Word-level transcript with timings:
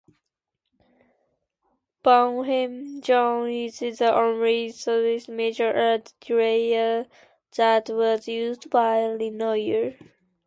Bernheim-Jeune 2.01 3.67
is 3.67 3.99
the 3.99 4.11
only 4.11 4.71
surviving 4.71 5.35
major 5.35 5.71
art 5.71 6.13
dealer 6.19 7.05
that 7.55 7.87
was 7.91 8.27
used 8.27 8.71
by 8.71 9.05
Renoir. 9.05 9.93